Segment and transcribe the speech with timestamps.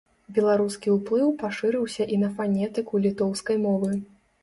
[0.37, 3.97] Беларускі ўплыў пашырыўся і на фанетыку літоўскай мовы.